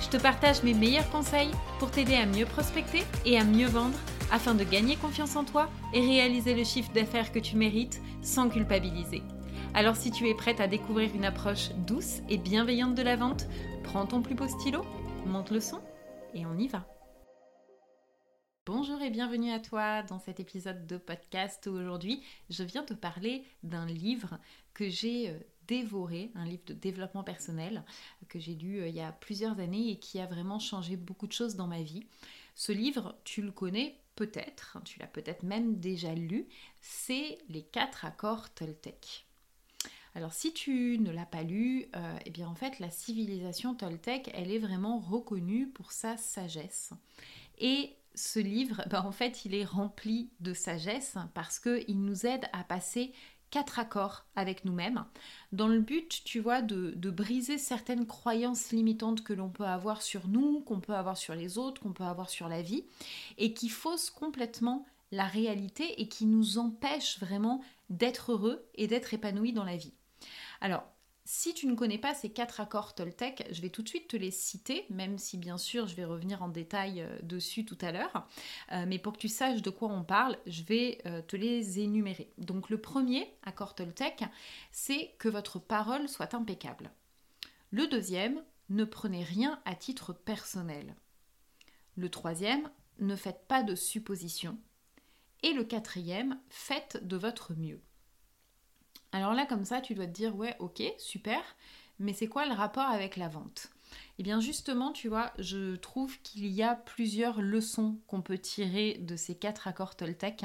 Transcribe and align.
Je 0.00 0.08
te 0.08 0.16
partage 0.16 0.62
mes 0.62 0.74
meilleurs 0.74 1.10
conseils 1.10 1.50
pour 1.78 1.90
t'aider 1.90 2.14
à 2.14 2.24
mieux 2.24 2.46
prospecter 2.46 3.02
et 3.24 3.38
à 3.38 3.44
mieux 3.44 3.66
vendre 3.66 3.98
afin 4.30 4.54
de 4.54 4.62
gagner 4.62 4.96
confiance 4.96 5.34
en 5.36 5.44
toi 5.44 5.68
et 5.92 6.00
réaliser 6.00 6.54
le 6.54 6.64
chiffre 6.64 6.92
d'affaires 6.92 7.32
que 7.32 7.38
tu 7.38 7.56
mérites 7.56 8.00
sans 8.22 8.48
culpabiliser. 8.48 9.22
Alors 9.74 9.96
si 9.96 10.10
tu 10.10 10.28
es 10.28 10.34
prête 10.34 10.60
à 10.60 10.68
découvrir 10.68 11.14
une 11.14 11.24
approche 11.24 11.70
douce 11.86 12.20
et 12.28 12.38
bienveillante 12.38 12.94
de 12.94 13.02
la 13.02 13.16
vente, 13.16 13.46
prends 13.82 14.06
ton 14.06 14.22
plus 14.22 14.34
beau 14.34 14.46
stylo, 14.46 14.84
monte 15.26 15.50
le 15.50 15.60
son 15.60 15.80
et 16.32 16.46
on 16.46 16.56
y 16.56 16.68
va. 16.68 16.86
Bonjour 18.66 19.00
et 19.02 19.10
bienvenue 19.10 19.50
à 19.50 19.58
toi 19.58 20.02
dans 20.02 20.18
cet 20.18 20.40
épisode 20.40 20.86
de 20.86 20.98
podcast 20.98 21.66
aujourd'hui 21.66 22.22
je 22.50 22.62
viens 22.62 22.84
te 22.84 22.94
parler 22.94 23.44
d'un 23.62 23.86
livre 23.86 24.38
que 24.74 24.88
j'ai 24.88 25.30
euh, 25.30 25.38
dévoré, 25.68 26.32
un 26.34 26.44
livre 26.44 26.64
de 26.66 26.74
développement 26.74 27.22
personnel 27.22 27.84
que 28.28 28.40
j'ai 28.40 28.54
lu 28.54 28.80
euh, 28.80 28.88
il 28.88 28.94
y 28.94 29.00
a 29.00 29.12
plusieurs 29.12 29.60
années 29.60 29.90
et 29.90 29.98
qui 29.98 30.18
a 30.18 30.26
vraiment 30.26 30.58
changé 30.58 30.96
beaucoup 30.96 31.26
de 31.26 31.32
choses 31.32 31.54
dans 31.54 31.68
ma 31.68 31.82
vie. 31.82 32.06
Ce 32.56 32.72
livre, 32.72 33.16
tu 33.22 33.42
le 33.42 33.52
connais 33.52 34.00
peut-être, 34.16 34.78
tu 34.84 34.98
l'as 34.98 35.06
peut-être 35.06 35.44
même 35.44 35.78
déjà 35.78 36.14
lu, 36.14 36.48
c'est 36.80 37.38
Les 37.48 37.62
quatre 37.62 38.04
accords 38.04 38.52
Toltec. 38.52 39.26
Alors 40.14 40.32
si 40.32 40.52
tu 40.52 40.98
ne 40.98 41.12
l'as 41.12 41.26
pas 41.26 41.44
lu, 41.44 41.86
euh, 41.94 42.18
eh 42.24 42.30
bien 42.30 42.48
en 42.48 42.56
fait 42.56 42.80
la 42.80 42.90
civilisation 42.90 43.74
Toltec, 43.74 44.30
elle 44.34 44.50
est 44.50 44.58
vraiment 44.58 44.98
reconnue 44.98 45.68
pour 45.68 45.92
sa 45.92 46.16
sagesse. 46.16 46.92
Et 47.58 47.94
ce 48.18 48.40
livre, 48.40 48.82
ben, 48.90 49.02
en 49.02 49.12
fait, 49.12 49.44
il 49.44 49.54
est 49.54 49.64
rempli 49.64 50.30
de 50.40 50.52
sagesse 50.52 51.16
parce 51.34 51.58
qu'il 51.58 52.02
nous 52.02 52.26
aide 52.26 52.46
à 52.52 52.64
passer 52.64 53.12
quatre 53.50 53.78
accords 53.78 54.24
avec 54.36 54.64
nous-mêmes, 54.64 55.04
dans 55.52 55.68
le 55.68 55.80
but, 55.80 56.22
tu 56.24 56.40
vois, 56.40 56.62
de, 56.62 56.92
de 56.96 57.10
briser 57.10 57.58
certaines 57.58 58.06
croyances 58.06 58.70
limitantes 58.70 59.22
que 59.22 59.32
l'on 59.32 59.48
peut 59.48 59.66
avoir 59.66 60.02
sur 60.02 60.28
nous, 60.28 60.60
qu'on 60.60 60.80
peut 60.80 60.94
avoir 60.94 61.16
sur 61.16 61.34
les 61.34 61.58
autres, 61.58 61.80
qu'on 61.80 61.92
peut 61.92 62.04
avoir 62.04 62.30
sur 62.30 62.48
la 62.48 62.62
vie, 62.62 62.84
et 63.38 63.54
qui 63.54 63.68
faussent 63.68 64.10
complètement 64.10 64.86
la 65.10 65.26
réalité 65.26 66.00
et 66.00 66.08
qui 66.08 66.26
nous 66.26 66.58
empêchent 66.58 67.18
vraiment 67.18 67.62
d'être 67.90 68.32
heureux 68.32 68.66
et 68.74 68.86
d'être 68.86 69.14
épanouis 69.14 69.52
dans 69.52 69.64
la 69.64 69.76
vie. 69.76 69.94
Alors, 70.60 70.84
si 71.30 71.52
tu 71.52 71.66
ne 71.66 71.74
connais 71.74 71.98
pas 71.98 72.14
ces 72.14 72.30
quatre 72.30 72.58
accords 72.58 72.94
Toltec, 72.94 73.46
je 73.50 73.60
vais 73.60 73.68
tout 73.68 73.82
de 73.82 73.88
suite 73.90 74.08
te 74.08 74.16
les 74.16 74.30
citer, 74.30 74.86
même 74.88 75.18
si 75.18 75.36
bien 75.36 75.58
sûr 75.58 75.86
je 75.86 75.94
vais 75.94 76.06
revenir 76.06 76.42
en 76.42 76.48
détail 76.48 77.02
euh, 77.02 77.18
dessus 77.22 77.66
tout 77.66 77.76
à 77.82 77.92
l'heure. 77.92 78.26
Euh, 78.72 78.86
mais 78.88 78.98
pour 78.98 79.12
que 79.12 79.18
tu 79.18 79.28
saches 79.28 79.60
de 79.60 79.68
quoi 79.68 79.90
on 79.90 80.04
parle, 80.04 80.38
je 80.46 80.62
vais 80.62 81.02
euh, 81.04 81.20
te 81.20 81.36
les 81.36 81.80
énumérer. 81.80 82.32
Donc 82.38 82.70
le 82.70 82.80
premier 82.80 83.30
accord 83.42 83.74
Toltec, 83.74 84.24
c'est 84.72 85.10
que 85.18 85.28
votre 85.28 85.58
parole 85.58 86.08
soit 86.08 86.32
impeccable. 86.32 86.90
Le 87.72 87.86
deuxième, 87.88 88.42
ne 88.70 88.84
prenez 88.84 89.22
rien 89.22 89.60
à 89.66 89.74
titre 89.74 90.14
personnel. 90.14 90.96
Le 91.94 92.08
troisième, 92.08 92.70
ne 93.00 93.16
faites 93.16 93.44
pas 93.46 93.62
de 93.62 93.74
suppositions. 93.74 94.56
Et 95.42 95.52
le 95.52 95.64
quatrième, 95.64 96.40
faites 96.48 97.06
de 97.06 97.18
votre 97.18 97.52
mieux. 97.52 97.82
Alors 99.12 99.34
là, 99.34 99.46
comme 99.46 99.64
ça, 99.64 99.80
tu 99.80 99.94
dois 99.94 100.06
te 100.06 100.12
dire, 100.12 100.36
ouais, 100.36 100.54
ok, 100.58 100.82
super, 100.98 101.40
mais 101.98 102.12
c'est 102.12 102.28
quoi 102.28 102.46
le 102.46 102.54
rapport 102.54 102.88
avec 102.88 103.16
la 103.16 103.28
vente? 103.28 103.70
Eh 104.18 104.22
bien 104.22 104.40
justement, 104.40 104.92
tu 104.92 105.08
vois, 105.08 105.32
je 105.38 105.76
trouve 105.76 106.20
qu'il 106.22 106.48
y 106.48 106.62
a 106.62 106.74
plusieurs 106.74 107.40
leçons 107.40 107.98
qu'on 108.06 108.20
peut 108.20 108.38
tirer 108.38 108.98
de 109.00 109.16
ces 109.16 109.36
quatre 109.36 109.68
accords 109.68 109.96
Toltec 109.96 110.44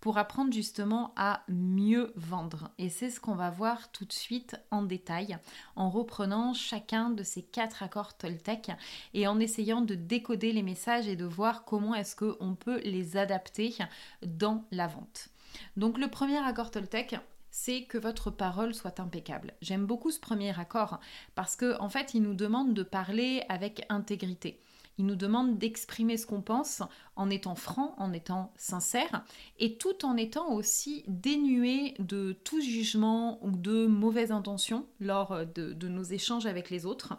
pour 0.00 0.18
apprendre 0.18 0.52
justement 0.52 1.12
à 1.16 1.44
mieux 1.48 2.12
vendre. 2.16 2.70
Et 2.78 2.90
c'est 2.90 3.10
ce 3.10 3.20
qu'on 3.20 3.34
va 3.34 3.50
voir 3.50 3.92
tout 3.92 4.04
de 4.04 4.12
suite 4.12 4.56
en 4.70 4.82
détail, 4.82 5.38
en 5.76 5.88
reprenant 5.88 6.52
chacun 6.52 7.10
de 7.10 7.22
ces 7.22 7.42
quatre 7.42 7.82
accords 7.82 8.16
Toltec 8.16 8.72
et 9.14 9.26
en 9.26 9.38
essayant 9.38 9.80
de 9.80 9.94
décoder 9.94 10.52
les 10.52 10.62
messages 10.62 11.08
et 11.08 11.16
de 11.16 11.24
voir 11.24 11.64
comment 11.64 11.94
est-ce 11.94 12.16
qu'on 12.16 12.54
peut 12.56 12.80
les 12.84 13.16
adapter 13.16 13.74
dans 14.22 14.64
la 14.72 14.88
vente. 14.88 15.28
Donc 15.76 15.98
le 15.98 16.08
premier 16.08 16.38
accord 16.38 16.70
Toltec, 16.70 17.16
c'est 17.52 17.84
que 17.84 17.98
votre 17.98 18.30
parole 18.30 18.74
soit 18.74 18.98
impeccable. 18.98 19.54
J'aime 19.60 19.86
beaucoup 19.86 20.10
ce 20.10 20.18
premier 20.18 20.58
accord 20.58 20.98
parce 21.36 21.54
que 21.54 21.78
en 21.78 21.88
fait, 21.88 22.14
il 22.14 22.22
nous 22.22 22.34
demande 22.34 22.74
de 22.74 22.82
parler 22.82 23.44
avec 23.48 23.86
intégrité. 23.90 24.58
Il 24.98 25.06
nous 25.06 25.16
demande 25.16 25.58
d'exprimer 25.58 26.16
ce 26.16 26.26
qu'on 26.26 26.42
pense 26.42 26.82
en 27.14 27.30
étant 27.30 27.54
franc, 27.54 27.94
en 27.98 28.12
étant 28.12 28.52
sincère, 28.56 29.24
et 29.58 29.76
tout 29.76 30.04
en 30.04 30.16
étant 30.16 30.52
aussi 30.52 31.04
dénué 31.06 31.94
de 31.98 32.32
tout 32.44 32.60
jugement 32.60 33.38
ou 33.42 33.50
de 33.50 33.86
mauvaise 33.86 34.32
intention 34.32 34.86
lors 35.00 35.46
de, 35.46 35.72
de 35.72 35.88
nos 35.88 36.02
échanges 36.02 36.46
avec 36.46 36.68
les 36.70 36.84
autres. 36.84 37.14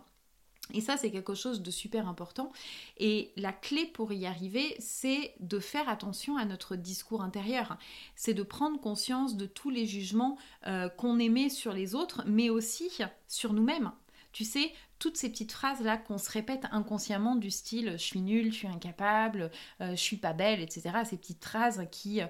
Et 0.72 0.80
ça, 0.80 0.96
c'est 0.96 1.12
quelque 1.12 1.36
chose 1.36 1.62
de 1.62 1.72
super 1.72 2.08
important. 2.08 2.52
Et 2.98 3.32
la 3.36 3.52
clé 3.52 3.86
pour 3.86 4.14
y 4.14 4.26
arriver, 4.26 4.76
c'est 4.80 5.34
de 5.40 5.60
faire 5.60 5.90
attention 5.90 6.38
à 6.38 6.46
notre 6.46 6.76
discours 6.76 7.22
intérieur. 7.22 7.78
C'est 8.16 8.34
de 8.34 8.44
prendre 8.44 8.80
conscience 8.80 9.36
de 9.36 9.46
tous 9.46 9.70
les 9.70 9.86
jugements 9.86 10.38
euh, 10.68 10.88
qu'on 10.88 11.20
émet 11.20 11.50
sur 11.50 11.74
les 11.74 11.96
autres, 11.96 12.24
mais 12.26 12.50
aussi 12.50 12.90
sur 13.28 13.54
nous-mêmes. 13.54 13.92
Tu 14.32 14.46
sais, 14.46 14.72
toutes 15.00 15.18
ces 15.18 15.30
petites 15.30 15.52
phrases-là 15.52 15.98
qu'on 15.98 16.18
se 16.18 16.32
répète 16.32 16.66
inconsciemment 16.72 17.36
du 17.36 17.52
style 17.52 17.92
je 17.92 18.04
suis 18.04 18.22
nulle, 18.22 18.52
je 18.52 18.60
suis 18.60 18.68
incapable, 18.68 19.52
euh, 19.82 19.92
je 19.92 20.02
suis 20.02 20.18
pas 20.18 20.34
belle, 20.34 20.62
etc. 20.62 20.92
Ces 21.04 21.18
petites 21.18 21.44
phrases 21.44 21.86
qui, 21.92 22.22
euh, 22.22 22.28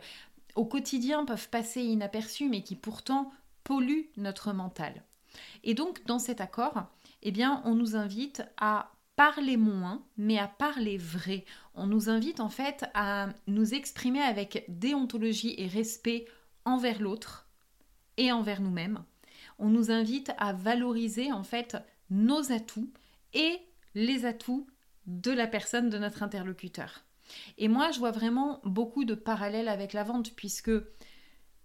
au 0.55 0.65
quotidien, 0.65 1.23
peuvent 1.23 1.49
passer 1.49 1.81
inaperçues, 1.81 2.49
mais 2.49 2.63
qui 2.63 2.75
pourtant 2.75 3.31
polluent 3.63 4.09
notre 4.17 4.53
mental. 4.53 5.03
Et 5.63 5.75
donc, 5.75 6.03
dans 6.05 6.19
cet 6.19 6.41
accord, 6.41 6.85
eh 7.23 7.31
bien, 7.31 7.61
on 7.65 7.75
nous 7.75 7.95
invite 7.95 8.43
à 8.57 8.91
parler 9.15 9.57
moins, 9.57 10.03
mais 10.17 10.37
à 10.37 10.47
parler 10.47 10.97
vrai. 10.97 11.45
On 11.75 11.87
nous 11.87 12.09
invite 12.09 12.39
en 12.39 12.49
fait 12.49 12.85
à 12.93 13.29
nous 13.47 13.73
exprimer 13.73 14.21
avec 14.21 14.65
déontologie 14.67 15.55
et 15.57 15.67
respect 15.67 16.25
envers 16.65 17.01
l'autre 17.01 17.47
et 18.17 18.31
envers 18.31 18.61
nous-mêmes. 18.61 19.03
On 19.59 19.69
nous 19.69 19.91
invite 19.91 20.31
à 20.37 20.53
valoriser 20.53 21.31
en 21.31 21.43
fait 21.43 21.77
nos 22.09 22.51
atouts 22.51 22.91
et 23.33 23.59
les 23.95 24.25
atouts 24.25 24.67
de 25.05 25.31
la 25.31 25.47
personne, 25.47 25.89
de 25.89 25.97
notre 25.97 26.23
interlocuteur. 26.23 27.03
Et 27.57 27.67
moi, 27.67 27.91
je 27.91 27.99
vois 27.99 28.11
vraiment 28.11 28.59
beaucoup 28.63 29.05
de 29.05 29.15
parallèles 29.15 29.67
avec 29.67 29.93
la 29.93 30.03
vente, 30.03 30.33
puisque 30.35 30.71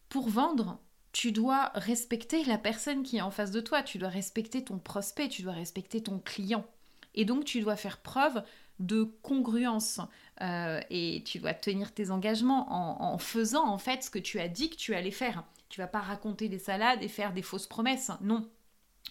pour 0.08 0.28
vendre, 0.28 0.80
tu 1.12 1.32
dois 1.32 1.70
respecter 1.74 2.44
la 2.44 2.58
personne 2.58 3.02
qui 3.02 3.16
est 3.16 3.22
en 3.22 3.30
face 3.30 3.50
de 3.50 3.60
toi, 3.60 3.82
tu 3.82 3.98
dois 3.98 4.08
respecter 4.08 4.64
ton 4.64 4.78
prospect, 4.78 5.28
tu 5.28 5.42
dois 5.42 5.52
respecter 5.52 6.02
ton 6.02 6.19
client. 6.19 6.66
Et 7.14 7.24
donc 7.24 7.44
tu 7.44 7.60
dois 7.60 7.76
faire 7.76 7.98
preuve 7.98 8.42
de 8.78 9.02
congruence 9.22 10.00
euh, 10.41 10.80
et 10.91 11.22
tu 11.24 11.38
dois 11.38 11.54
tenir 11.54 11.92
tes 11.92 12.10
engagements 12.10 13.12
en, 13.12 13.19
faisant 13.19 13.66
en 13.66 13.78
fait 13.78 14.04
ce 14.04 14.10
que 14.10 14.19
tu 14.19 14.38
as 14.38 14.48
dit 14.48 14.70
que 14.70 14.76
tu 14.76 14.94
allais 14.94 15.10
faire. 15.10 15.44
Tu 15.69 15.80
vas 15.80 15.86
pas 15.86 16.00
raconter 16.00 16.49
des 16.49 16.58
salades 16.58 17.02
et 17.02 17.08
faire 17.08 17.32
des 17.32 17.43
fausses 17.43 17.66
promesses. 17.66 18.11
Non, 18.20 18.49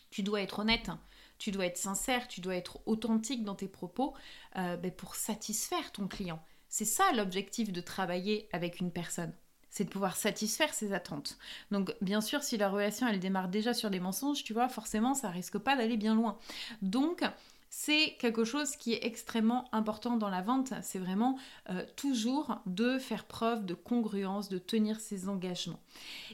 tu 0.09 0.23
dois 0.23 0.41
être 0.41 0.59
honnête. 0.59 0.89
Tu 1.37 1.51
dois 1.51 1.67
être 1.67 1.77
sincère, 1.77 2.27
tu 2.27 2.41
dois 2.41 2.55
être 2.55 2.79
authentique 2.87 3.43
dans 3.43 3.53
tes 3.53 3.67
propos 3.67 4.15
euh, 4.55 4.75
ben, 4.75 4.91
pour 4.91 5.15
satisfaire 5.15 5.91
ton 5.91 6.07
client. 6.07 6.41
C'est 6.67 6.85
ça 6.85 7.11
l'objectif 7.13 7.71
de 7.71 7.81
travailler 7.81 8.49
avec 8.53 8.79
une 8.79 8.91
personne 8.91 9.33
c'est 9.77 9.83
de 9.83 9.89
pouvoir 9.89 10.15
satisfaire 10.15 10.73
ses 10.73 10.91
attentes. 10.91 11.37
Donc 11.69 11.95
bien 12.01 12.19
sûr, 12.19 12.41
si 12.41 12.57
la 12.57 12.67
relation 12.67 13.07
elle 13.07 13.19
démarre 13.19 13.47
déjà 13.47 13.75
sur 13.75 13.91
des 13.91 13.99
mensonges, 13.99 14.43
tu 14.43 14.53
vois, 14.53 14.69
forcément 14.69 15.13
ça 15.13 15.29
risque 15.29 15.59
pas 15.59 15.75
d'aller 15.75 15.97
bien 15.97 16.15
loin. 16.15 16.37
Donc 16.81 17.23
c'est 17.79 18.15
quelque 18.17 18.43
chose 18.43 18.75
qui 18.75 18.93
est 18.93 19.05
extrêmement 19.05 19.69
important 19.71 20.17
dans 20.17 20.29
la 20.29 20.41
vente. 20.41 20.73
C'est 20.81 20.97
vraiment 20.97 21.37
euh, 21.69 21.85
toujours 21.95 22.57
de 22.65 22.97
faire 22.97 23.25
preuve 23.25 23.67
de 23.67 23.75
congruence, 23.75 24.49
de 24.49 24.57
tenir 24.57 24.99
ses 24.99 25.29
engagements. 25.29 25.79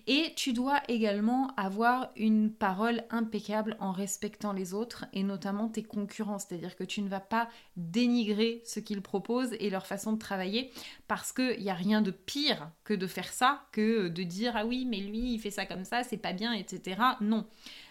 Et 0.08 0.32
tu 0.38 0.54
dois 0.54 0.80
également 0.88 1.54
avoir 1.58 2.12
une 2.16 2.50
parole 2.50 3.04
impeccable 3.10 3.76
en 3.82 3.92
respectant 3.92 4.54
les 4.54 4.74
autres 4.74 5.04
et 5.12 5.22
notamment 5.22 5.68
tes 5.68 5.84
concurrents. 5.84 6.40
C'est-à-dire 6.40 6.78
que 6.78 6.86
tu 6.86 7.02
ne 7.02 7.10
vas 7.10 7.20
pas 7.20 7.50
dénigrer 7.76 8.62
ce 8.64 8.80
qu'ils 8.80 9.02
proposent 9.02 9.58
et 9.60 9.70
leur 9.70 9.86
façon 9.86 10.14
de 10.14 10.20
travailler 10.20 10.72
parce 11.10 11.34
qu'il 11.34 11.60
n'y 11.60 11.70
a 11.70 11.76
rien 11.76 12.02
de 12.02 12.12
pire 12.12 12.72
que 12.86 12.94
de 12.94 13.06
faire 13.06 13.34
ça, 13.34 13.66
que 13.74 14.08
de 14.08 14.24
dire 14.24 14.54
ah 14.56 14.66
oui 14.66 14.86
mais 14.90 15.02
lui 15.02 15.34
il 15.34 15.40
fait 15.40 15.52
ça 15.52 15.66
comme 15.66 15.84
ça, 15.84 16.06
c'est 16.06 16.16
pas 16.16 16.32
bien, 16.32 16.54
etc. 16.54 17.02
Non. 17.20 17.46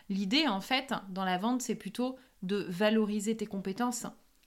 L'idée 0.08 0.48
en 0.48 0.62
fait 0.62 0.94
dans 1.10 1.26
la 1.26 1.36
vente 1.36 1.60
c'est 1.60 1.74
plutôt 1.74 2.16
de 2.42 2.66
valoriser 2.68 3.36
tes 3.36 3.46
compétences, 3.46 4.06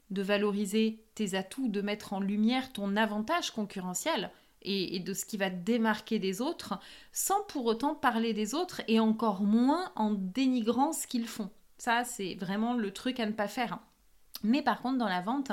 de 0.10 0.22
valoriser 0.22 1.04
tes 1.16 1.36
atouts, 1.36 1.68
de 1.68 1.82
mettre 1.82 2.14
en 2.14 2.20
lumière 2.20 2.72
ton 2.72 2.96
avantage 2.96 3.52
concurrentiel 3.52 4.32
et, 4.62 5.00
de 5.00 5.14
ce 5.14 5.26
qui 5.26 5.38
va 5.38 5.50
te 5.50 5.64
démarquer 5.64 6.20
des 6.20 6.42
autres, 6.42 6.80
sans 7.12 7.44
pour 7.44 7.66
autant 7.66 7.96
parler 7.96 8.34
des 8.34 8.56
autres 8.56 8.82
et 8.88 9.00
encore 9.00 9.42
moins 9.42 9.92
en 9.96 10.12
dénigrant 10.12 10.92
ce 10.92 11.08
qu'ils 11.08 11.28
font. 11.28 11.50
Ça, 11.78 12.04
c'est 12.04 12.36
vraiment 12.36 12.74
le 12.74 12.92
truc 12.92 13.20
à 13.20 13.26
ne 13.26 13.32
pas 13.32 13.48
faire. 13.48 13.80
Mais 14.44 14.62
par 14.62 14.82
contre, 14.82 14.98
dans 14.98 15.08
la 15.08 15.22
vente, 15.22 15.52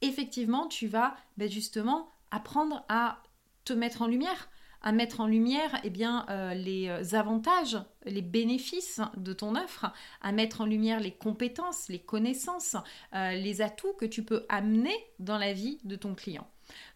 effectivement, 0.00 0.66
tu 0.66 0.86
vas 0.86 1.14
ben, 1.36 1.50
justement 1.50 2.10
apprendre 2.30 2.84
à 2.88 3.22
te 3.64 3.72
mettre 3.72 4.02
en 4.02 4.06
lumière, 4.06 4.48
à 4.82 4.92
mettre 4.92 5.20
en 5.20 5.26
lumière 5.26 5.80
eh 5.84 5.90
bien, 5.90 6.26
euh, 6.30 6.54
les 6.54 6.88
euh, 6.88 7.16
avantages, 7.16 7.78
les 8.04 8.22
bénéfices 8.22 9.00
de 9.16 9.32
ton 9.32 9.56
offre, 9.56 9.92
à 10.22 10.32
mettre 10.32 10.60
en 10.60 10.66
lumière 10.66 11.00
les 11.00 11.12
compétences, 11.12 11.88
les 11.88 11.98
connaissances, 11.98 12.76
euh, 13.14 13.32
les 13.32 13.60
atouts 13.60 13.94
que 13.94 14.06
tu 14.06 14.22
peux 14.22 14.46
amener 14.48 14.94
dans 15.18 15.38
la 15.38 15.52
vie 15.52 15.78
de 15.84 15.96
ton 15.96 16.14
client. 16.14 16.48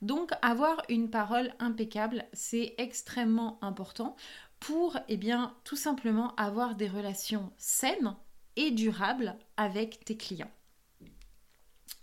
Donc 0.02 0.30
avoir 0.42 0.82
une 0.88 1.10
parole 1.10 1.54
impeccable, 1.58 2.24
c'est 2.32 2.74
extrêmement 2.78 3.58
important 3.62 4.16
pour 4.60 4.96
eh 5.08 5.16
bien, 5.16 5.56
tout 5.64 5.76
simplement 5.76 6.36
avoir 6.36 6.76
des 6.76 6.88
relations 6.88 7.50
saines 7.56 8.14
et 8.56 8.70
durables 8.70 9.36
avec 9.56 10.04
tes 10.04 10.16
clients. 10.16 10.50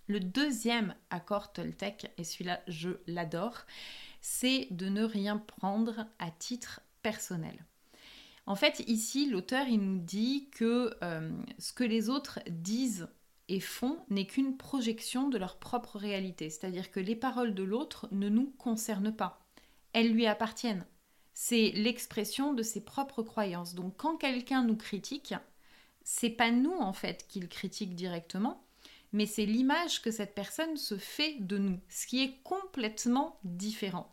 Le 0.08 0.20
deuxième 0.20 0.96
accord 1.12 1.54
Toltec, 1.54 2.12
et 2.18 2.24
celui-là 2.24 2.60
je 2.68 2.90
l'adore, 3.06 3.66
c'est 4.22 4.68
de 4.72 4.90
ne 4.90 5.04
rien 5.04 5.38
prendre 5.38 6.08
à 6.20 6.32
titre 6.32 6.82
personnel. 7.02 7.66
En 8.46 8.56
fait, 8.56 8.84
ici, 8.88 9.30
l'auteur, 9.30 9.68
il 9.68 9.80
nous 9.80 10.00
dit 10.00 10.50
que 10.52 10.96
euh, 11.04 11.32
ce 11.60 11.72
que 11.72 11.84
les 11.84 12.10
autres 12.10 12.40
disent 12.50 13.08
et 13.48 13.60
font 13.60 14.00
n'est 14.10 14.28
qu'une 14.28 14.58
projection 14.58 15.30
de 15.30 15.38
leur 15.38 15.58
propre 15.58 15.98
réalité. 15.98 16.50
C'est-à-dire 16.50 16.92
que 16.92 17.00
les 17.00 17.16
paroles 17.16 17.54
de 17.54 17.64
l'autre 17.64 18.08
ne 18.12 18.30
nous 18.30 18.52
concernent 18.58 19.16
pas. 19.16 19.46
Elles 19.94 20.12
lui 20.12 20.28
appartiennent. 20.28 20.86
C'est 21.34 21.72
l'expression 21.76 22.54
de 22.54 22.64
ses 22.64 22.84
propres 22.84 23.24
croyances. 23.24 23.74
Donc 23.76 23.98
quand 23.98 24.18
quelqu'un 24.18 24.64
nous 24.64 24.76
critique, 24.76 25.34
c'est 26.04 26.30
pas 26.30 26.52
nous 26.52 26.76
en 26.76 26.94
fait 26.94 27.26
qu'il 27.28 27.48
critique 27.50 27.96
directement, 27.96 28.64
mais 29.12 29.26
c'est 29.26 29.46
l'image 29.46 30.02
que 30.02 30.12
cette 30.12 30.36
personne 30.36 30.78
se 30.78 30.98
fait 30.98 31.38
de 31.40 31.58
nous, 31.58 31.80
ce 31.90 32.06
qui 32.06 32.24
est 32.24 32.42
complètement 32.44 33.40
différent. 33.44 34.12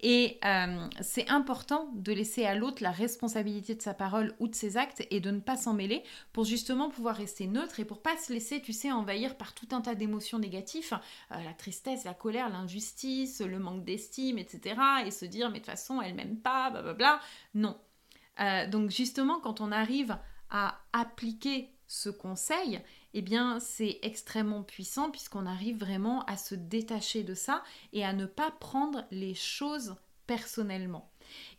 Et 0.00 0.38
euh, 0.44 0.86
c'est 1.00 1.28
important 1.28 1.90
de 1.94 2.12
laisser 2.12 2.44
à 2.46 2.54
l'autre 2.54 2.82
la 2.82 2.90
responsabilité 2.90 3.74
de 3.74 3.82
sa 3.82 3.94
parole 3.94 4.34
ou 4.38 4.48
de 4.48 4.54
ses 4.54 4.76
actes 4.76 5.06
et 5.10 5.20
de 5.20 5.30
ne 5.30 5.40
pas 5.40 5.56
s'en 5.56 5.74
mêler 5.74 6.02
pour 6.32 6.44
justement 6.44 6.88
pouvoir 6.90 7.16
rester 7.16 7.46
neutre 7.46 7.80
et 7.80 7.84
pour 7.84 8.00
pas 8.00 8.16
se 8.16 8.32
laisser, 8.32 8.62
tu 8.62 8.72
sais, 8.72 8.90
envahir 8.90 9.36
par 9.36 9.54
tout 9.54 9.68
un 9.72 9.80
tas 9.80 9.94
d'émotions 9.94 10.38
négatives, 10.38 10.98
euh, 11.32 11.42
la 11.44 11.52
tristesse, 11.52 12.04
la 12.04 12.14
colère, 12.14 12.48
l'injustice, 12.48 13.40
le 13.40 13.58
manque 13.58 13.84
d'estime, 13.84 14.38
etc. 14.38 14.80
Et 15.06 15.10
se 15.10 15.24
dire, 15.24 15.48
mais 15.50 15.60
de 15.60 15.64
toute 15.64 15.70
façon, 15.70 16.00
elle 16.00 16.14
m'aime 16.14 16.38
pas, 16.38 16.70
blablabla. 16.70 17.20
Non. 17.54 17.76
Euh, 18.40 18.66
donc 18.66 18.90
justement, 18.90 19.40
quand 19.40 19.60
on 19.60 19.70
arrive 19.70 20.16
à 20.50 20.80
appliquer 20.92 21.70
ce 21.86 22.08
conseil, 22.08 22.80
eh 23.14 23.22
bien 23.22 23.58
c'est 23.58 23.98
extrêmement 24.02 24.62
puissant 24.62 25.10
puisqu'on 25.10 25.46
arrive 25.46 25.78
vraiment 25.78 26.24
à 26.26 26.36
se 26.36 26.54
détacher 26.54 27.24
de 27.24 27.34
ça 27.34 27.64
et 27.92 28.04
à 28.04 28.12
ne 28.12 28.26
pas 28.26 28.50
prendre 28.52 29.04
les 29.10 29.34
choses 29.34 29.96
personnellement. 30.26 31.10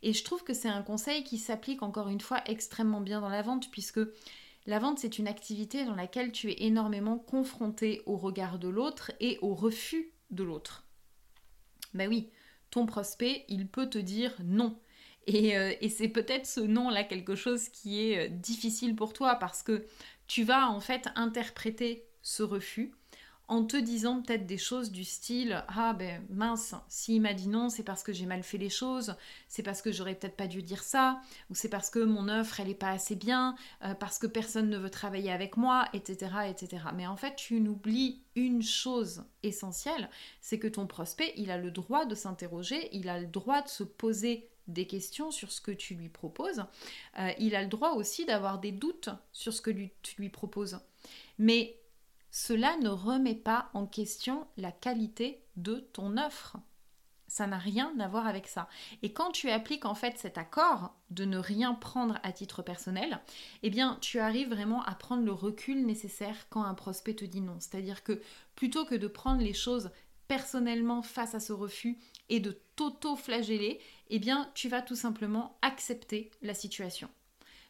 Et 0.02 0.12
je 0.12 0.24
trouve 0.24 0.44
que 0.44 0.54
c'est 0.54 0.68
un 0.68 0.82
conseil 0.82 1.24
qui 1.24 1.38
s'applique 1.38 1.82
encore 1.82 2.08
une 2.08 2.20
fois 2.20 2.42
extrêmement 2.46 3.00
bien 3.00 3.20
dans 3.20 3.28
la 3.28 3.42
vente 3.42 3.70
puisque 3.70 4.00
la 4.66 4.78
vente 4.78 4.98
c'est 4.98 5.18
une 5.18 5.28
activité 5.28 5.84
dans 5.84 5.94
laquelle 5.94 6.32
tu 6.32 6.50
es 6.50 6.62
énormément 6.62 7.18
confronté 7.18 8.02
au 8.06 8.16
regard 8.16 8.58
de 8.58 8.68
l'autre 8.68 9.12
et 9.20 9.38
au 9.42 9.54
refus 9.54 10.12
de 10.30 10.44
l'autre. 10.44 10.86
Ben 11.94 12.08
oui, 12.08 12.30
ton 12.70 12.86
prospect, 12.86 13.44
il 13.48 13.68
peut 13.68 13.90
te 13.90 13.98
dire 13.98 14.34
non. 14.42 14.78
Et, 15.26 15.56
euh, 15.56 15.72
et 15.80 15.88
c'est 15.88 16.08
peut-être 16.08 16.46
ce 16.46 16.60
non-là 16.60 17.04
quelque 17.04 17.34
chose 17.34 17.68
qui 17.68 18.10
est 18.10 18.26
euh, 18.26 18.28
difficile 18.28 18.96
pour 18.96 19.12
toi 19.12 19.36
parce 19.36 19.62
que 19.62 19.86
tu 20.26 20.42
vas 20.44 20.68
en 20.68 20.80
fait 20.80 21.08
interpréter 21.14 22.04
ce 22.22 22.42
refus 22.42 22.92
en 23.48 23.64
te 23.64 23.76
disant 23.76 24.22
peut-être 24.22 24.46
des 24.46 24.56
choses 24.56 24.90
du 24.92 25.04
style 25.04 25.62
ah 25.68 25.92
ben 25.92 26.24
mince 26.30 26.74
s'il 26.88 27.20
m'a 27.20 27.34
dit 27.34 27.48
non 27.48 27.68
c'est 27.68 27.82
parce 27.82 28.02
que 28.02 28.12
j'ai 28.12 28.24
mal 28.24 28.42
fait 28.42 28.56
les 28.56 28.70
choses 28.70 29.14
c'est 29.48 29.62
parce 29.62 29.82
que 29.82 29.92
j'aurais 29.92 30.14
peut-être 30.14 30.36
pas 30.36 30.46
dû 30.46 30.62
dire 30.62 30.82
ça 30.82 31.20
ou 31.50 31.54
c'est 31.54 31.68
parce 31.68 31.90
que 31.90 31.98
mon 31.98 32.28
offre 32.28 32.60
elle 32.60 32.70
est 32.70 32.74
pas 32.74 32.90
assez 32.90 33.16
bien 33.16 33.56
euh, 33.84 33.94
parce 33.94 34.18
que 34.18 34.26
personne 34.26 34.70
ne 34.70 34.78
veut 34.78 34.90
travailler 34.90 35.30
avec 35.30 35.56
moi 35.56 35.86
etc 35.92 36.30
etc 36.48 36.84
mais 36.94 37.06
en 37.06 37.16
fait 37.16 37.36
tu 37.36 37.60
n'oublies 37.60 38.22
une 38.36 38.62
chose 38.62 39.24
essentielle 39.42 40.08
c'est 40.40 40.58
que 40.58 40.68
ton 40.68 40.86
prospect 40.86 41.34
il 41.36 41.50
a 41.50 41.58
le 41.58 41.70
droit 41.70 42.06
de 42.06 42.14
s'interroger 42.14 42.88
il 42.96 43.08
a 43.08 43.18
le 43.18 43.26
droit 43.26 43.60
de 43.60 43.68
se 43.68 43.82
poser 43.82 44.48
des 44.68 44.86
questions 44.86 45.30
sur 45.30 45.52
ce 45.52 45.60
que 45.60 45.72
tu 45.72 45.94
lui 45.94 46.08
proposes. 46.08 46.64
Euh, 47.18 47.30
il 47.38 47.54
a 47.54 47.62
le 47.62 47.68
droit 47.68 47.92
aussi 47.92 48.24
d'avoir 48.24 48.58
des 48.58 48.72
doutes 48.72 49.10
sur 49.32 49.52
ce 49.52 49.60
que 49.60 49.70
tu 49.70 50.20
lui 50.20 50.28
proposes. 50.28 50.80
Mais 51.38 51.76
cela 52.30 52.76
ne 52.78 52.88
remet 52.88 53.34
pas 53.34 53.70
en 53.74 53.86
question 53.86 54.46
la 54.56 54.72
qualité 54.72 55.44
de 55.56 55.76
ton 55.92 56.16
offre. 56.16 56.56
Ça 57.28 57.46
n'a 57.46 57.58
rien 57.58 57.98
à 57.98 58.08
voir 58.08 58.26
avec 58.26 58.46
ça. 58.46 58.68
Et 59.02 59.12
quand 59.12 59.30
tu 59.32 59.50
appliques 59.50 59.86
en 59.86 59.94
fait 59.94 60.18
cet 60.18 60.36
accord 60.36 60.94
de 61.10 61.24
ne 61.24 61.38
rien 61.38 61.74
prendre 61.74 62.18
à 62.22 62.32
titre 62.32 62.62
personnel, 62.62 63.20
eh 63.62 63.70
bien 63.70 63.98
tu 64.00 64.18
arrives 64.18 64.50
vraiment 64.50 64.82
à 64.84 64.94
prendre 64.94 65.24
le 65.24 65.32
recul 65.32 65.84
nécessaire 65.86 66.46
quand 66.50 66.62
un 66.62 66.74
prospect 66.74 67.14
te 67.14 67.24
dit 67.24 67.40
non. 67.40 67.56
C'est-à-dire 67.58 68.02
que 68.02 68.20
plutôt 68.54 68.84
que 68.84 68.94
de 68.94 69.08
prendre 69.08 69.42
les 69.42 69.54
choses 69.54 69.90
personnellement 70.32 71.02
face 71.02 71.34
à 71.34 71.40
ce 71.40 71.52
refus 71.52 71.98
et 72.30 72.40
de 72.40 72.58
t'auto-flageller, 72.76 73.82
eh 74.08 74.18
bien, 74.18 74.50
tu 74.54 74.70
vas 74.70 74.80
tout 74.80 74.96
simplement 74.96 75.58
accepter 75.60 76.30
la 76.40 76.54
situation. 76.54 77.10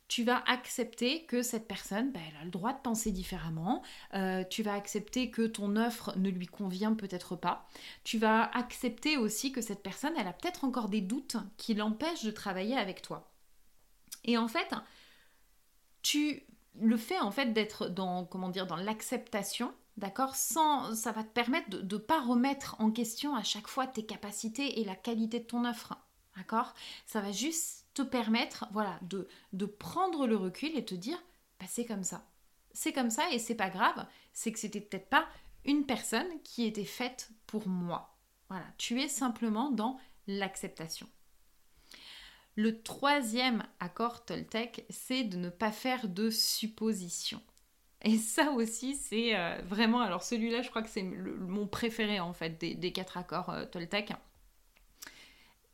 Tu 0.06 0.23
vas 0.23 0.44
accepter 0.47 1.25
que 1.25 1.43
cette 1.43 1.67
personne, 1.67 2.12
bah, 2.12 2.20
elle 2.29 2.37
a 2.41 2.44
le 2.44 2.53
droit 2.53 2.73
de 2.73 2.81
penser 2.81 3.11
différemment. 3.11 3.82
Euh, 4.14 4.44
tu 4.49 4.62
vas 4.62 4.75
accepter 4.75 5.29
que 5.32 5.44
ton 5.44 5.75
offre 5.75 6.17
ne 6.17 6.31
lui 6.31 6.47
convient 6.47 6.94
peut-être 6.94 7.35
pas. 7.35 7.67
Tu 8.05 8.17
vas 8.17 8.44
accepter 8.56 9.17
aussi 9.17 9.50
que 9.50 9.61
cette 9.61 9.82
personne, 9.82 10.12
elle 10.17 10.29
a 10.29 10.32
peut-être 10.32 10.62
encore 10.62 10.88
des 10.88 11.00
doutes 11.00 11.38
qui 11.56 11.75
l'empêchent 11.75 12.23
de 12.23 12.31
travailler 12.31 12.76
avec 12.76 13.03
toi. 13.03 13.32
Et 14.23 14.38
en 14.38 14.47
fait, 14.47 14.73
tu 16.03 16.44
le 16.81 16.96
fait 16.96 17.19
en 17.19 17.32
fait 17.32 17.53
d'être 17.53 17.89
dans 17.89 18.25
comment 18.25 18.51
dire 18.51 18.69
dans 18.69 18.77
l'acceptation 18.77 19.75
D'accord? 19.96 20.34
Sans, 20.37 20.94
ça 20.94 21.13
va 21.13 21.22
te 21.22 21.32
permettre 21.32 21.70
de 21.70 21.96
ne 21.96 22.01
pas 22.01 22.20
remettre 22.20 22.77
en 22.79 22.91
question 22.91 23.34
à 23.34 23.43
chaque 23.43 23.69
fois 23.69 23.87
tes 23.87 24.06
capacités 24.06 24.81
et 24.81 24.84
la 24.84 24.96
qualité 24.96 25.41
de 25.41 25.44
ton 25.44 25.65
offre. 25.65 25.94
D'accord? 26.37 26.75
Ça 27.06 27.20
va 27.20 27.31
juste 27.31 27.87
te 27.94 28.03
permettre, 28.03 28.67
voilà, 28.72 28.99
de, 29.03 29.29
de 29.53 29.67
prendre 29.67 30.27
le 30.27 30.37
recul 30.37 30.77
et 30.77 30.84
te 30.84 30.94
dire, 30.94 31.22
bah, 31.61 31.67
c'est 31.69 31.84
comme 31.84 32.05
ça. 32.05 32.27
C'est 32.72 32.93
comme 32.93 33.11
ça 33.11 33.31
et 33.31 33.39
c'est 33.39 33.55
pas 33.55 33.69
grave. 33.69 34.06
C'est 34.32 34.51
que 34.51 34.58
c'était 34.58 34.81
peut-être 34.81 35.11
pas 35.11 35.29
une 35.65 35.84
personne 35.84 36.41
qui 36.43 36.65
était 36.65 36.84
faite 36.84 37.31
pour 37.46 37.69
moi. 37.69 38.17
Voilà, 38.49 38.67
tu 38.79 39.01
es 39.01 39.08
simplement 39.08 39.70
dans 39.70 39.99
l'acceptation. 40.27 41.08
Le 42.55 42.82
troisième 42.82 43.67
accord 43.81 44.25
Toltec, 44.25 44.84
c'est 44.91 45.25
de 45.25 45.37
ne 45.37 45.49
pas 45.49 45.72
faire 45.72 46.08
de 46.08 46.31
suppositions. 46.31 47.43
Et 48.05 48.19
ça 48.19 48.51
aussi, 48.51 48.97
c'est 48.97 49.37
euh, 49.37 49.61
vraiment. 49.65 50.01
Alors, 50.01 50.23
celui-là, 50.23 50.63
je 50.63 50.71
crois 50.71 50.82
que 50.82 50.89
c'est 50.89 51.03
mon 51.05 51.67
préféré 51.67 52.19
en 52.21 52.32
fait 52.32 52.59
des, 52.59 52.93
quatre 52.93 53.17
accords 53.17 53.51
euh, 53.51 53.65
Toltec. 53.65 54.13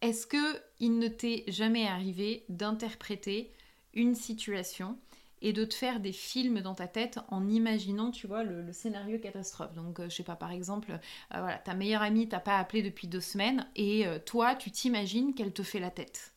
Est-ce 0.02 0.26
que 0.26 0.61
il 0.78 0.99
ne 0.99 1.08
t'est 1.08 1.44
jamais 1.49 1.87
arrivé 1.87 2.44
d'interpréter 2.49 3.52
une 3.94 4.14
situation 4.14 4.99
et 5.40 5.52
de 5.52 5.64
te 5.64 5.75
faire 5.75 6.00
des 6.00 6.12
films 6.12 6.61
dans 6.61 6.75
ta 6.75 6.87
tête 6.87 7.18
en 7.28 7.49
imaginant, 7.49 8.11
tu 8.11 8.26
vois, 8.26 8.44
le, 8.44 8.73
scénario 8.73 9.18
catastrophe? 9.18 9.75
Donc, 9.75 9.99
euh, 9.99 10.11
je 10.11 10.16
sais 10.16 10.23
pas, 10.23 10.37
par 10.37 10.52
exemple, 10.52 11.00
voilà, 11.30 11.56
ta 11.56 11.75
meilleure 11.75 12.02
amie 12.02 12.28
t'a 12.28 12.40
pas 12.40 12.58
appelé 12.58 12.82
depuis 12.82 13.08
deux 13.08 13.20
semaines 13.20 13.66
et 13.75 14.04
toi, 14.26 14.54
tu 14.54 14.70
t'imagines 14.70 15.35
qu'elle 15.35 15.52
te 15.52 15.62
fait 15.62 15.80
la 15.80 15.90
tête. 15.90 16.35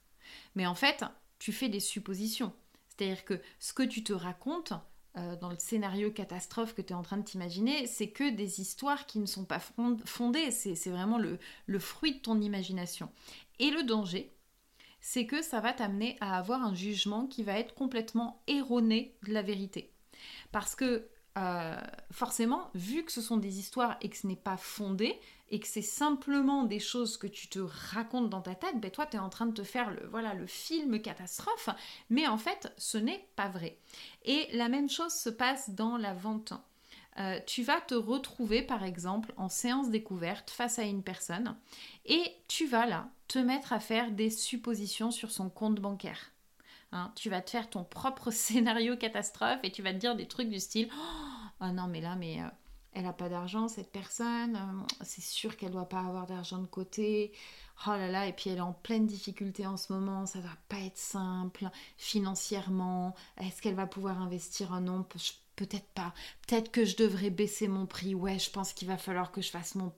Mais 0.55 0.65
en 0.65 0.75
fait, 0.75 1.03
tu 1.37 1.51
fais 1.51 1.69
des 1.69 1.79
suppositions. 1.79 2.53
C'est-à-dire 2.87 3.25
que 3.25 3.41
ce 3.59 3.73
que 3.73 3.83
tu 3.83 4.03
te 4.03 4.13
racontes, 4.13 4.73
euh, 5.17 5.35
dans 5.35 5.49
le 5.49 5.57
scénario 5.57 6.09
catastrophe 6.09 6.73
que 6.73 6.81
tu 6.81 6.93
es 6.93 6.95
en 6.95 7.01
train 7.01 7.17
de 7.17 7.23
t'imaginer, 7.23 7.85
c'est 7.85 8.09
que 8.09 8.29
des 8.29 8.61
histoires 8.61 9.05
qui 9.05 9.19
ne 9.19 9.25
sont 9.25 9.43
pas 9.43 9.59
fondées, 10.05 10.51
c'est 10.51 10.89
vraiment 10.89 11.17
le, 11.17 11.37
fruit 11.79 12.15
de 12.15 12.19
ton 12.19 12.39
imagination. 12.39 13.09
Et 13.59 13.71
le 13.71 13.83
danger, 13.83 14.33
c'est 15.01 15.25
que 15.25 15.41
ça 15.41 15.59
va 15.59 15.73
t'amener 15.73 16.17
à 16.21 16.37
avoir 16.37 16.63
un 16.63 16.73
jugement 16.73 17.27
qui 17.27 17.43
va 17.43 17.59
être 17.59 17.73
complètement 17.73 18.41
erroné 18.47 19.17
de 19.23 19.33
la 19.33 19.41
vérité. 19.41 19.91
Parce 20.53 20.75
que 20.75 21.09
euh, 21.37 21.81
forcément, 22.11 22.69
vu 22.73 23.03
que 23.03 23.11
ce 23.11 23.21
sont 23.21 23.37
des 23.37 23.59
histoires 23.59 23.97
et 24.01 24.09
que 24.09 24.17
ce 24.17 24.27
n'est 24.27 24.35
pas 24.35 24.57
fondé, 24.57 25.19
et 25.51 25.59
que 25.59 25.67
c'est 25.67 25.81
simplement 25.83 26.63
des 26.63 26.79
choses 26.79 27.17
que 27.17 27.27
tu 27.27 27.47
te 27.49 27.59
racontes 27.59 28.29
dans 28.29 28.41
ta 28.41 28.55
tête, 28.55 28.79
ben 28.79 28.89
toi, 28.91 29.05
tu 29.05 29.17
es 29.17 29.19
en 29.19 29.29
train 29.29 29.45
de 29.45 29.53
te 29.53 29.63
faire 29.63 29.91
le, 29.91 30.07
voilà, 30.09 30.33
le 30.33 30.47
film 30.47 31.01
catastrophe, 31.01 31.69
mais 32.09 32.27
en 32.27 32.37
fait, 32.37 32.73
ce 32.77 32.97
n'est 32.97 33.27
pas 33.35 33.49
vrai. 33.49 33.77
Et 34.25 34.47
la 34.53 34.69
même 34.69 34.89
chose 34.89 35.13
se 35.13 35.29
passe 35.29 35.71
dans 35.71 35.97
la 35.97 36.13
vente. 36.13 36.53
euh, 37.19 37.39
tu 37.45 37.63
vas 37.63 37.81
te 37.81 37.93
retrouver 37.95 38.61
par 38.61 38.83
exemple 38.83 39.33
en 39.37 39.49
séance 39.49 39.89
découverte 39.89 40.49
face 40.49 40.79
à 40.79 40.83
une 40.83 41.03
personne 41.03 41.57
et 42.05 42.23
tu 42.47 42.65
vas 42.67 42.85
là 42.85 43.09
te 43.27 43.39
mettre 43.39 43.73
à 43.73 43.79
faire 43.79 44.11
des 44.11 44.29
suppositions 44.29 45.11
sur 45.11 45.31
son 45.31 45.49
compte 45.49 45.79
bancaire. 45.79 46.31
Hein, 46.93 47.11
tu 47.15 47.29
vas 47.29 47.41
te 47.41 47.49
faire 47.51 47.69
ton 47.69 47.83
propre 47.83 48.31
scénario 48.33 48.97
catastrophe 48.97 49.59
et 49.63 49.71
tu 49.71 49.81
vas 49.81 49.93
te 49.93 49.97
dire 49.99 50.15
des 50.15 50.27
trucs 50.27 50.49
du 50.49 50.59
style 50.59 50.89
Oh 51.61 51.67
non, 51.67 51.87
mais 51.87 52.01
là, 52.01 52.15
mais 52.15 52.41
euh, 52.41 52.47
elle 52.93 53.03
n'a 53.03 53.13
pas 53.13 53.29
d'argent, 53.29 53.67
cette 53.67 53.91
personne, 53.91 54.55
euh, 54.55 55.03
c'est 55.03 55.21
sûr 55.21 55.55
qu'elle 55.55 55.71
doit 55.71 55.87
pas 55.87 56.01
avoir 56.01 56.27
d'argent 56.27 56.59
de 56.59 56.65
côté. 56.65 57.31
Oh 57.87 57.91
là 57.91 58.09
là, 58.09 58.27
et 58.27 58.33
puis 58.33 58.49
elle 58.49 58.57
est 58.57 58.61
en 58.61 58.73
pleine 58.73 59.07
difficulté 59.07 59.65
en 59.65 59.77
ce 59.77 59.93
moment, 59.93 60.25
ça 60.25 60.39
va 60.39 60.49
pas 60.67 60.79
être 60.79 60.97
simple 60.97 61.69
financièrement. 61.97 63.15
Est-ce 63.37 63.61
qu'elle 63.61 63.75
va 63.75 63.87
pouvoir 63.87 64.21
investir 64.21 64.73
un 64.73 64.81
nom? 64.81 65.05
Peut-être 65.55 65.87
pas. 65.93 66.13
Peut-être 66.47 66.71
que 66.71 66.85
je 66.85 66.95
devrais 66.95 67.29
baisser 67.29 67.67
mon 67.67 67.85
prix. 67.85 68.15
Ouais, 68.15 68.39
je 68.39 68.49
pense 68.49 68.73
qu'il 68.73 68.87
va 68.87 68.97
falloir 68.97 69.31
que 69.31 69.41
je 69.41 69.51
fasse 69.51 69.75
mon, 69.75 69.93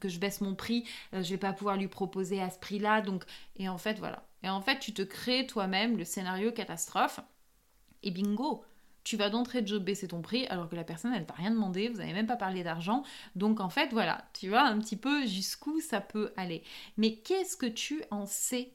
que 0.00 0.08
je 0.08 0.18
baisse 0.18 0.40
mon 0.40 0.54
prix. 0.54 0.84
Euh, 1.14 1.22
je 1.22 1.30
vais 1.30 1.38
pas 1.38 1.52
pouvoir 1.52 1.76
lui 1.76 1.86
proposer 1.88 2.40
à 2.40 2.50
ce 2.50 2.58
prix-là. 2.58 3.00
Donc, 3.00 3.24
et 3.56 3.68
en 3.68 3.78
fait, 3.78 3.98
voilà. 3.98 4.26
Et 4.42 4.48
en 4.48 4.60
fait, 4.60 4.78
tu 4.78 4.92
te 4.92 5.02
crées 5.02 5.46
toi-même 5.46 5.96
le 5.96 6.04
scénario 6.04 6.50
catastrophe. 6.50 7.20
Et 8.02 8.10
bingo, 8.10 8.64
tu 9.04 9.16
vas 9.16 9.30
d'entrée 9.30 9.62
de 9.62 9.66
jeu 9.66 9.78
baisser 9.78 10.08
ton 10.08 10.22
prix 10.22 10.46
alors 10.46 10.68
que 10.68 10.76
la 10.76 10.84
personne 10.84 11.12
elle 11.14 11.26
t'a 11.26 11.34
rien 11.34 11.50
demandé, 11.50 11.88
vous 11.88 11.98
n'avez 11.98 12.12
même 12.12 12.26
pas 12.26 12.36
parlé 12.36 12.62
d'argent. 12.62 13.02
Donc 13.34 13.60
en 13.60 13.70
fait 13.70 13.92
voilà, 13.92 14.24
tu 14.32 14.48
vois 14.48 14.62
un 14.62 14.78
petit 14.78 14.96
peu 14.96 15.26
jusqu'où 15.26 15.80
ça 15.80 16.00
peut 16.00 16.32
aller. 16.36 16.62
Mais 16.96 17.16
qu'est-ce 17.16 17.56
que 17.56 17.66
tu 17.66 18.02
en 18.10 18.26
sais? 18.26 18.74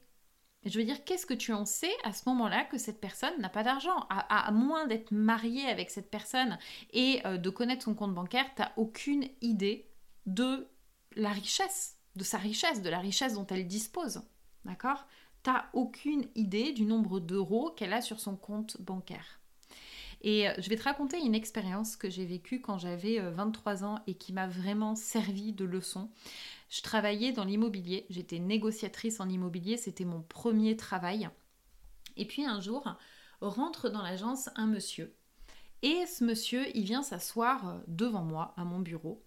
Je 0.66 0.78
veux 0.78 0.84
dire, 0.84 1.04
qu'est-ce 1.04 1.26
que 1.26 1.34
tu 1.34 1.52
en 1.52 1.64
sais 1.64 1.92
à 2.02 2.12
ce 2.12 2.28
moment-là 2.28 2.64
que 2.64 2.76
cette 2.76 3.00
personne 3.00 3.40
n'a 3.40 3.48
pas 3.48 3.62
d'argent? 3.62 4.06
À, 4.10 4.50
moins 4.50 4.88
d'être 4.88 5.12
marié 5.12 5.66
avec 5.66 5.90
cette 5.90 6.10
personne 6.10 6.58
et 6.92 7.20
euh, 7.24 7.38
de 7.38 7.50
connaître 7.50 7.84
son 7.84 7.94
compte 7.94 8.14
bancaire, 8.14 8.46
tu 8.56 8.62
n'as 8.62 8.72
aucune 8.76 9.28
idée 9.42 9.88
de 10.26 10.66
la 11.14 11.30
richesse, 11.30 11.98
de 12.16 12.24
sa 12.24 12.38
richesse, 12.38 12.82
de 12.82 12.90
la 12.90 12.98
richesse 12.98 13.34
dont 13.34 13.46
elle 13.46 13.68
dispose. 13.68 14.22
D'accord? 14.64 15.06
Tu 15.44 15.50
n'as 15.50 15.66
aucune 15.72 16.26
idée 16.34 16.72
du 16.72 16.84
nombre 16.84 17.20
d'euros 17.20 17.70
qu'elle 17.70 17.92
a 17.92 18.02
sur 18.02 18.18
son 18.18 18.36
compte 18.36 18.80
bancaire. 18.80 19.38
Et 20.26 20.48
euh, 20.48 20.52
je 20.58 20.68
vais 20.68 20.76
te 20.76 20.82
raconter 20.82 21.20
une 21.20 21.36
expérience 21.36 21.96
que 21.96 22.10
j'ai 22.10 22.26
vécue 22.26 22.60
quand 22.60 22.78
j'avais 22.78 23.20
23 23.20 23.84
euh, 23.84 23.86
ans 23.86 24.00
et 24.08 24.14
qui 24.14 24.32
m'a 24.32 24.48
vraiment 24.48 24.96
servi 24.96 25.52
de 25.52 25.64
leçon. 25.64 26.10
Je 26.68 26.82
travaillais 26.82 27.30
dans 27.30 27.44
l'immobilier, 27.44 28.06
j'étais 28.10 28.40
négociatrice 28.40 29.20
en 29.20 29.28
immobilier, 29.28 29.76
c'était 29.76 30.04
mon 30.04 30.22
premier 30.22 30.76
travail. 30.76 31.30
Et 32.16 32.26
puis 32.26 32.44
un 32.44 32.60
jour, 32.60 32.96
rentre 33.40 33.88
dans 33.88 34.02
l'agence 34.02 34.50
un 34.56 34.66
monsieur. 34.66 35.14
Et 35.82 36.06
ce 36.06 36.24
monsieur, 36.24 36.66
il 36.74 36.82
vient 36.82 37.04
s'asseoir 37.04 37.68
euh, 37.68 37.78
devant 37.86 38.24
moi 38.24 38.52
à 38.56 38.64
mon 38.64 38.80
bureau. 38.80 39.22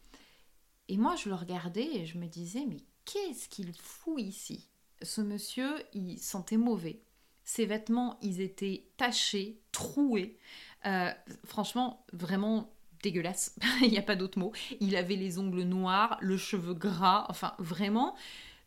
Et 0.90 0.98
moi, 0.98 1.16
je 1.16 1.30
le 1.30 1.36
regardais 1.36 1.96
et 1.96 2.06
je 2.06 2.18
me 2.18 2.28
disais, 2.28 2.66
mais 2.68 2.84
qu'est-ce 3.06 3.48
qu'il 3.48 3.72
fout 3.74 4.20
ici? 4.20 4.68
Ce 5.02 5.22
monsieur, 5.22 5.70
il 5.94 6.20
sentait 6.20 6.58
mauvais. 6.58 7.02
Ses 7.50 7.66
vêtements, 7.66 8.20
ils 8.22 8.42
étaient 8.42 8.92
tachés, 8.96 9.60
troués. 9.72 10.38
Euh, 10.86 11.12
franchement, 11.46 12.06
vraiment 12.14 12.72
dégueulasse. 13.04 13.56
Il 13.82 13.90
n'y 13.90 13.98
a 13.98 14.04
pas 14.04 14.16
d'autre 14.16 14.40
mot. 14.40 14.54
Il 14.80 14.96
avait 14.96 15.16
les 15.16 15.40
ongles 15.40 15.64
noirs, 15.64 16.18
le 16.22 16.38
cheveu 16.38 16.74
gras. 16.74 17.26
Enfin, 17.30 17.54
vraiment, 17.60 18.16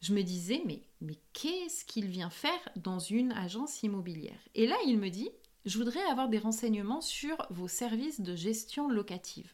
je 0.01 0.15
me 0.15 0.23
disais, 0.23 0.63
mais, 0.67 0.83
mais 1.01 1.17
qu'est-ce 1.33 1.85
qu'il 1.85 2.07
vient 2.07 2.31
faire 2.31 2.69
dans 2.77 2.99
une 2.99 3.33
agence 3.33 3.83
immobilière? 3.83 4.49
Et 4.55 4.67
là, 4.67 4.77
il 4.87 4.99
me 4.99 5.11
dit, 5.11 5.31
je 5.65 5.79
voudrais 5.79 6.03
avoir 6.11 6.29
des 6.29 6.39
renseignements 6.39 7.01
sur 7.01 7.47
vos 7.51 7.69
services 7.69 8.21
de 8.21 8.35
gestion 8.35 8.89
locative. 8.89 9.53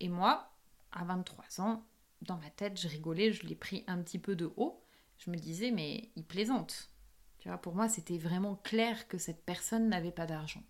Et 0.00 0.08
moi, 0.08 0.50
à 0.92 1.04
23 1.04 1.60
ans, 1.60 1.84
dans 2.22 2.36
ma 2.36 2.50
tête, 2.50 2.80
je 2.80 2.88
rigolais, 2.88 3.32
je 3.32 3.46
l'ai 3.46 3.54
pris 3.54 3.84
un 3.86 4.00
petit 4.02 4.18
peu 4.18 4.36
de 4.36 4.50
haut. 4.56 4.80
Je 5.18 5.30
me 5.30 5.36
disais, 5.36 5.70
mais 5.70 6.10
il 6.16 6.24
plaisante. 6.24 6.90
Tu 7.38 7.48
vois, 7.48 7.58
pour 7.58 7.74
moi, 7.74 7.88
c'était 7.88 8.18
vraiment 8.18 8.56
clair 8.56 9.08
que 9.08 9.18
cette 9.18 9.44
personne 9.44 9.88
n'avait 9.88 10.12
pas 10.12 10.26
d'argent. 10.26 10.62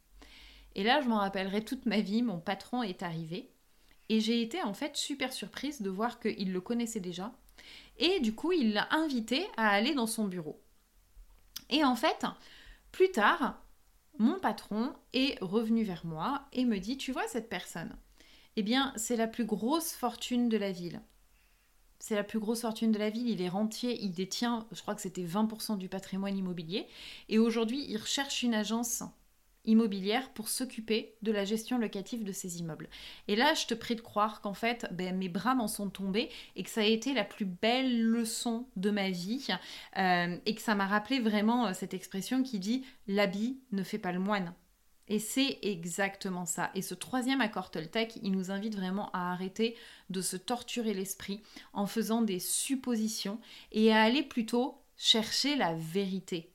Et 0.75 0.83
là, 0.83 1.01
je 1.01 1.09
m'en 1.09 1.19
rappellerai 1.19 1.65
toute 1.65 1.87
ma 1.87 2.01
vie, 2.01 2.23
mon 2.23 2.39
patron 2.39 2.83
est 2.83 3.03
arrivé. 3.03 3.51
Et 4.09 4.21
j'ai 4.21 4.43
été 4.43 4.63
en 4.63 4.75
fait 4.75 4.97
super 4.97 5.33
surprise 5.33 5.81
de 5.81 5.91
voir 5.91 6.21
qu'il 6.21 6.53
le 6.53 6.61
connaissait 6.61 7.01
déjà. 7.01 7.33
Et 7.99 8.21
du 8.21 8.35
coup, 8.35 8.53
il 8.53 8.73
l'a 8.73 8.89
invité 8.93 9.47
à 9.57 9.71
aller 9.71 9.95
dans 9.95 10.07
son 10.07 10.25
bureau. 10.25 10.61
Et 11.71 11.85
en 11.85 11.97
fait, 11.97 12.27
plus 12.93 13.11
tard, 13.11 13.63
mon 14.19 14.39
patron 14.39 14.93
est 15.13 15.39
revenu 15.43 15.85
vers 15.85 16.05
moi 16.05 16.47
et 16.53 16.65
me 16.65 16.79
dit, 16.79 16.97
tu 16.97 17.13
vois 17.13 17.27
cette 17.29 17.49
personne? 17.49 17.97
Eh 18.57 18.63
bien, 18.63 18.93
c'est 18.97 19.17
la 19.17 19.27
plus 19.27 19.45
grosse 19.45 19.93
fortune 19.93 20.49
de 20.49 20.57
la 20.57 20.71
ville. 20.71 21.01
C'est 21.99 22.15
la 22.15 22.25
plus 22.25 22.39
grosse 22.39 22.61
fortune 22.61 22.93
de 22.93 22.99
la 22.99 23.11
ville, 23.11 23.29
il 23.29 23.41
est 23.41 23.49
rentier, 23.49 23.99
il 24.03 24.13
détient, 24.13 24.67
je 24.73 24.83
crois 24.83 24.95
que 24.95 25.01
c'était 25.01 25.25
20% 25.25 25.79
du 25.79 25.89
patrimoine 25.89 26.37
immobilier. 26.37 26.87
Et 27.29 27.39
aujourd'hui, 27.39 27.87
il 27.89 27.97
recherche 27.97 28.43
une 28.43 28.55
agence 28.55 29.03
immobilière 29.65 30.31
pour 30.31 30.49
s'occuper 30.49 31.15
de 31.23 31.33
la 31.33 31.45
gestion 31.45 31.79
locative 31.79 32.25
de 32.25 32.33
ces 32.33 32.59
immeubles. 32.59 32.89
Et 33.29 33.37
là, 33.37 33.55
je 33.55 33.67
te 33.67 33.75
prie 33.75 33.97
de 33.97 34.01
croire 34.01 34.41
qu'en 34.41 34.55
fait, 34.55 34.87
ben, 34.93 35.17
mes 35.17 35.29
bras 35.29 35.55
m'en 35.55 35.69
sont 35.69 35.91
tombés 35.91 36.31
et 36.57 36.63
que 36.63 36.71
ça 36.71 36.83
a 36.83 36.85
été 36.85 37.15
la 37.15 37.25
plus 37.25 37.47
belle 37.47 38.03
leçon 38.03 38.67
de 38.77 38.91
ma 38.91 39.11
vie 39.11 39.47
euh, 39.97 40.37
et 40.47 40.55
que 40.55 40.63
ça 40.63 40.75
m'a 40.75 40.87
rappelé 40.87 41.21
vraiment 41.21 41.67
euh, 41.67 41.73
cette 41.75 41.95
expression 41.95 42.43
qui 42.43 42.59
dit 42.59 42.85
l'habit 43.07 43.59
ne 43.73 43.83
fait 43.83 43.99
pas 43.99 44.13
le 44.13 44.21
moine. 44.21 44.55
Et 45.09 45.19
c'est 45.19 45.59
exactement 45.63 46.47
ça. 46.47 46.71
Et 46.75 46.81
ce 46.81 46.95
troisième 46.95 47.43
accord 47.43 47.71
Toltec, 47.71 48.19
il 48.23 48.33
nous 48.33 48.51
invite 48.51 48.75
vraiment 48.75 49.11
à 49.13 49.33
arrêter 49.33 49.77
de 50.09 50.23
se 50.23 50.37
torturer 50.37 50.95
l'esprit 50.95 51.43
en 51.75 51.87
faisant 51.87 52.23
des 52.23 52.39
suppositions 52.39 53.39
et 53.73 53.93
à 53.93 54.03
aller 54.03 54.23
plutôt 54.23 54.81
chercher 54.97 55.57
la 55.57 55.75
vérité 55.75 56.54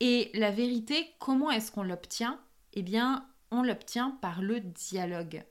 et 0.00 0.30
la 0.34 0.50
vérité, 0.50 1.14
comment 1.18 1.50
est-ce 1.50 1.70
qu'on 1.70 1.82
l'obtient? 1.82 2.40
Eh 2.72 2.82
bien, 2.82 3.28
on 3.50 3.62
l'obtient 3.62 4.18
par 4.22 4.42
le 4.42 4.60
dialogue. 4.60 5.44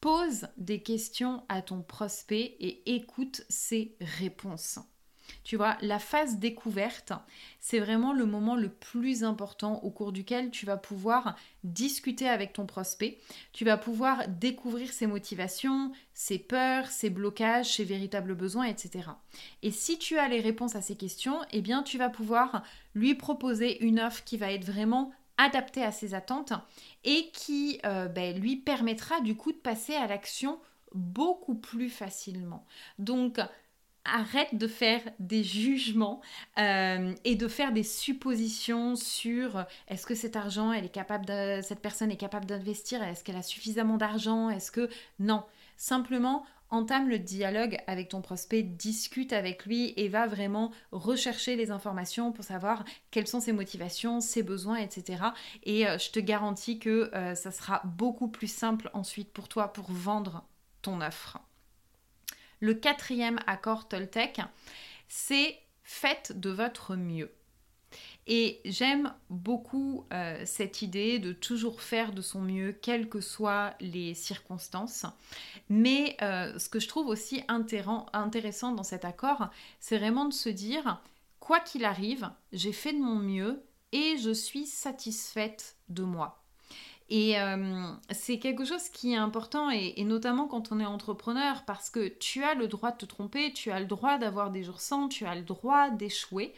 Pose 0.00 0.48
des 0.56 0.82
questions 0.82 1.44
à 1.48 1.62
ton 1.62 1.82
prospect 1.82 2.56
et 2.60 2.94
écoute 2.94 3.44
ses 3.48 3.96
réponses. 4.00 4.78
Tu 5.44 5.56
vois, 5.56 5.76
la 5.80 5.98
phase 5.98 6.38
découverte, 6.38 7.12
c'est 7.60 7.78
vraiment 7.78 8.12
le 8.12 8.26
moment 8.26 8.56
le 8.56 8.68
plus 8.68 9.24
important 9.24 9.82
au 9.82 9.90
cours 9.90 10.12
duquel 10.12 10.50
tu 10.50 10.66
vas 10.66 10.76
pouvoir 10.76 11.36
discuter 11.64 12.28
avec 12.28 12.52
ton 12.52 12.66
prospect, 12.66 13.18
tu 13.52 13.64
vas 13.64 13.76
pouvoir 13.76 14.26
découvrir 14.28 14.92
ses 14.92 15.06
motivations, 15.06 15.92
ses 16.14 16.38
peurs, 16.38 16.86
ses 16.86 17.10
blocages, 17.10 17.74
ses 17.74 17.84
véritables 17.84 18.34
besoins, 18.34 18.64
etc. 18.64 19.10
Et 19.62 19.70
si 19.70 19.98
tu 19.98 20.18
as 20.18 20.28
les 20.28 20.40
réponses 20.40 20.76
à 20.76 20.82
ces 20.82 20.96
questions, 20.96 21.38
eh 21.52 21.60
bien 21.60 21.82
tu 21.82 21.98
vas 21.98 22.08
pouvoir 22.08 22.62
lui 22.94 23.14
proposer 23.14 23.82
une 23.84 24.00
offre 24.00 24.24
qui 24.24 24.36
va 24.36 24.52
être 24.52 24.64
vraiment 24.64 25.12
adaptée 25.38 25.82
à 25.82 25.92
ses 25.92 26.14
attentes 26.14 26.52
et 27.04 27.30
qui 27.32 27.80
euh, 27.84 28.08
ben, 28.08 28.38
lui 28.38 28.56
permettra 28.56 29.20
du 29.20 29.34
coup 29.34 29.52
de 29.52 29.56
passer 29.56 29.94
à 29.94 30.06
l'action 30.06 30.58
beaucoup 30.94 31.54
plus 31.54 31.88
facilement. 31.88 32.64
Donc 32.98 33.40
arrête 34.04 34.54
de 34.54 34.66
faire 34.66 35.00
des 35.18 35.44
jugements 35.44 36.20
euh, 36.58 37.14
et 37.24 37.36
de 37.36 37.48
faire 37.48 37.72
des 37.72 37.82
suppositions 37.82 38.96
sur 38.96 39.58
euh, 39.58 39.62
est-ce 39.88 40.06
que 40.06 40.14
cet 40.14 40.36
argent, 40.36 40.72
elle 40.72 40.84
est 40.84 40.88
capable 40.88 41.26
cette 41.62 41.80
personne 41.80 42.10
est 42.10 42.16
capable 42.16 42.46
d'investir, 42.46 43.02
est-ce 43.02 43.22
qu'elle 43.24 43.36
a 43.36 43.42
suffisamment 43.42 43.96
d'argent, 43.96 44.50
est-ce 44.50 44.70
que 44.70 44.88
non, 45.18 45.44
simplement 45.76 46.44
entame 46.70 47.08
le 47.08 47.18
dialogue 47.18 47.76
avec 47.86 48.08
ton 48.08 48.22
prospect, 48.22 48.62
discute 48.62 49.32
avec 49.34 49.66
lui 49.66 49.92
et 49.96 50.08
va 50.08 50.26
vraiment 50.26 50.72
rechercher 50.90 51.54
les 51.54 51.70
informations 51.70 52.32
pour 52.32 52.44
savoir 52.44 52.84
quelles 53.10 53.26
sont 53.26 53.40
ses 53.40 53.52
motivations, 53.52 54.20
ses 54.20 54.42
besoins, 54.42 54.78
etc. 54.78 55.22
Et 55.64 55.86
euh, 55.86 55.98
je 55.98 56.10
te 56.10 56.18
garantis 56.18 56.78
que 56.78 57.10
ça 57.34 57.50
sera 57.50 57.82
beaucoup 57.84 58.28
plus 58.28 58.50
simple 58.50 58.90
ensuite 58.94 59.32
pour 59.32 59.48
toi 59.48 59.72
pour 59.72 59.92
vendre 59.92 60.44
ton 60.80 61.00
offre. 61.02 61.38
Le 62.62 62.74
quatrième 62.74 63.40
accord 63.48 63.88
Toltec, 63.88 64.40
c'est 65.08 65.58
faites 65.82 66.38
de 66.38 66.48
votre 66.48 66.94
mieux. 66.94 67.32
Et 68.28 68.60
j'aime 68.64 69.12
beaucoup 69.30 70.06
euh, 70.12 70.40
cette 70.46 70.80
idée 70.80 71.18
de 71.18 71.32
toujours 71.32 71.82
faire 71.82 72.12
de 72.12 72.22
son 72.22 72.40
mieux, 72.40 72.70
quelles 72.70 73.08
que 73.08 73.20
soient 73.20 73.74
les 73.80 74.14
circonstances. 74.14 75.06
Mais 75.70 76.16
euh, 76.22 76.56
ce 76.56 76.68
que 76.68 76.78
je 76.78 76.86
trouve 76.86 77.08
aussi 77.08 77.42
intéressant 77.48 78.70
dans 78.70 78.84
cet 78.84 79.04
accord, 79.04 79.50
c'est 79.80 79.98
vraiment 79.98 80.26
de 80.26 80.32
se 80.32 80.48
dire, 80.48 81.02
quoi 81.40 81.58
qu'il 81.58 81.84
arrive, 81.84 82.30
j'ai 82.52 82.72
fait 82.72 82.92
de 82.92 83.00
mon 83.00 83.16
mieux 83.16 83.60
et 83.90 84.18
je 84.18 84.30
suis 84.30 84.66
satisfaite 84.66 85.74
de 85.88 86.04
moi. 86.04 86.41
Et 87.14 87.38
euh, 87.38 87.92
c'est 88.10 88.38
quelque 88.38 88.64
chose 88.64 88.88
qui 88.88 89.12
est 89.12 89.16
important, 89.16 89.68
et, 89.68 90.02
notamment 90.02 90.46
quand 90.48 90.72
on 90.72 90.80
est 90.80 90.86
entrepreneur, 90.86 91.62
parce 91.66 91.90
que 91.90 92.08
tu 92.08 92.42
as 92.42 92.54
le 92.54 92.68
droit 92.68 92.90
de 92.90 92.96
te 92.96 93.04
tromper, 93.04 93.52
tu 93.52 93.70
as 93.70 93.80
le 93.80 93.84
droit 93.84 94.16
d'avoir 94.16 94.50
des 94.50 94.64
jours 94.64 94.80
sans, 94.80 95.08
tu 95.08 95.26
as 95.26 95.34
le 95.34 95.42
droit 95.42 95.90
d'échouer. 95.90 96.54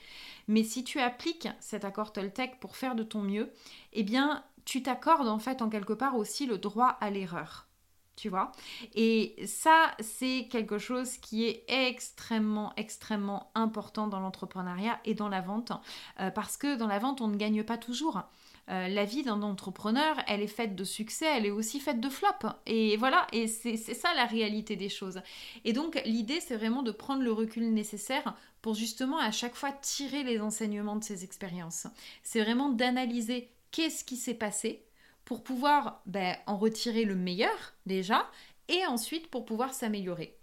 Mais 0.47 0.63
si 0.63 0.85
tu 0.85 1.01
appliques 1.01 1.49
cet 1.59 1.85
accord 1.85 2.13
Toltec 2.13 2.61
pour 2.61 2.77
faire 2.77 2.95
de 2.95 3.03
ton 3.03 3.23
mieux, 3.23 3.51
eh 3.95 4.05
bien, 4.05 4.45
tu 4.65 4.81
t'accordes 4.81 5.27
en 5.27 5.41
fait 5.41 5.61
en 5.61 5.69
quelque 5.69 5.93
part 5.93 6.15
aussi 6.15 6.47
le 6.47 6.57
droit 6.57 6.99
à 7.01 7.11
l'erreur. 7.11 7.67
tu 8.15 8.29
vois? 8.29 8.53
Et 8.95 9.35
ça, 9.47 9.91
c'est 9.99 10.47
quelque 10.53 10.79
chose 10.79 11.17
qui 11.17 11.47
est 11.47 11.65
extrêmement, 11.67 12.73
extrêmement 12.77 13.51
important 13.57 14.07
dans 14.07 14.21
l'entrepreneuriat 14.21 15.01
et 15.05 15.15
dans 15.15 15.29
la 15.29 15.41
vente, 15.41 15.73
euh, 16.21 16.31
parce 16.31 16.57
que 16.57 16.77
dans 16.77 16.87
la 16.87 17.01
vente, 17.01 17.21
on 17.21 17.27
ne 17.27 17.37
gagne 17.37 17.65
pas 17.65 17.77
toujours. 17.77 18.23
Euh, 18.71 18.89
la 18.89 19.05
vie 19.05 19.23
d'un 19.23 19.43
entrepreneur, 19.43 20.17
elle 20.27 20.41
est 20.41 20.47
faite 20.47 20.75
de 20.75 20.85
succès, 20.85 21.27
elle 21.27 21.45
est 21.45 21.51
aussi 21.51 21.81
faite 21.81 22.01
de 22.01 22.09
flop. 22.09 22.49
Et 22.67 22.97
voilà, 22.97 23.27
et 23.33 23.47
c'est 23.47 23.77
ça 23.77 24.15
la 24.15 24.25
réalité 24.25 24.77
des 24.77 24.89
choses. 24.89 25.21
Et 25.65 25.73
donc 25.73 26.01
l'idée, 26.07 26.41
c'est 26.41 26.57
vraiment 26.57 26.83
de 26.83 26.91
prendre 26.91 27.23
le 27.23 27.33
recul 27.33 27.73
nécessaire 27.73 28.35
pour 28.63 28.75
justement 28.75 29.19
à 29.19 29.31
chaque 29.31 29.55
fois 29.55 29.73
tirer 29.73 30.23
les 30.23 30.41
enseignements 30.41 30.97
de 30.97 31.05
ces 31.05 31.25
expériences. 31.25 31.87
C'est 32.23 32.43
vraiment 32.43 32.71
d'analyser 32.71 33.51
qu'est-ce 33.71 34.05
qui 34.05 34.17
s'est 34.17 34.35
passé 34.35 34.85
pour 35.25 35.43
pouvoir 35.43 36.03
ben, 36.07 36.37
en 36.47 36.57
retirer 36.57 37.05
le 37.05 37.15
meilleur 37.15 37.75
déjà, 37.87 38.31
et 38.69 38.87
ensuite 38.87 39.29
pour 39.29 39.45
pouvoir 39.45 39.75
s'améliorer. 39.75 40.37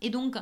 Et 0.00 0.10
donc, 0.10 0.36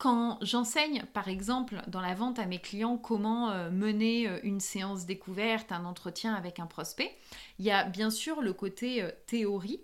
quand 0.00 0.38
j'enseigne, 0.40 1.04
par 1.12 1.28
exemple, 1.28 1.82
dans 1.86 2.00
la 2.00 2.14
vente 2.14 2.38
à 2.38 2.46
mes 2.46 2.58
clients 2.58 2.96
comment 2.96 3.50
euh, 3.50 3.70
mener 3.70 4.26
euh, 4.26 4.40
une 4.44 4.58
séance 4.58 5.04
découverte, 5.04 5.72
un 5.72 5.84
entretien 5.84 6.32
avec 6.32 6.58
un 6.58 6.64
prospect, 6.64 7.14
il 7.58 7.66
y 7.66 7.70
a 7.70 7.84
bien 7.84 8.08
sûr 8.08 8.40
le 8.40 8.54
côté 8.54 9.02
euh, 9.02 9.10
théorie, 9.26 9.82